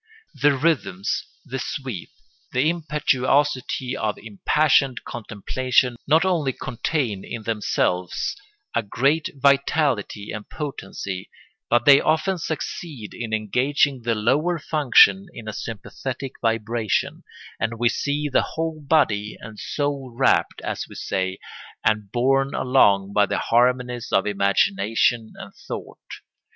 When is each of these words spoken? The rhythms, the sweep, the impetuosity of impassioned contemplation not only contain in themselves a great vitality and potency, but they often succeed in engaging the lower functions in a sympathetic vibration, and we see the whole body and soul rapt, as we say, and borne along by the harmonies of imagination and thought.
The 0.33 0.57
rhythms, 0.57 1.27
the 1.45 1.59
sweep, 1.59 2.09
the 2.53 2.71
impetuosity 2.71 3.95
of 3.95 4.17
impassioned 4.17 5.03
contemplation 5.05 5.95
not 6.07 6.25
only 6.25 6.53
contain 6.53 7.23
in 7.23 7.43
themselves 7.43 8.35
a 8.73 8.81
great 8.81 9.29
vitality 9.35 10.31
and 10.31 10.49
potency, 10.49 11.29
but 11.69 11.85
they 11.85 12.01
often 12.01 12.39
succeed 12.39 13.13
in 13.13 13.31
engaging 13.31 14.01
the 14.01 14.15
lower 14.15 14.57
functions 14.57 15.29
in 15.35 15.47
a 15.47 15.53
sympathetic 15.53 16.31
vibration, 16.41 17.23
and 17.59 17.77
we 17.77 17.87
see 17.87 18.27
the 18.27 18.41
whole 18.41 18.81
body 18.81 19.37
and 19.39 19.59
soul 19.59 20.11
rapt, 20.17 20.61
as 20.63 20.85
we 20.89 20.95
say, 20.95 21.37
and 21.85 22.11
borne 22.11 22.55
along 22.55 23.13
by 23.13 23.27
the 23.27 23.37
harmonies 23.37 24.11
of 24.11 24.25
imagination 24.25 25.33
and 25.37 25.53
thought. 25.53 26.09